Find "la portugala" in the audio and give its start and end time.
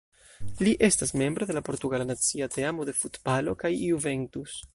1.57-2.07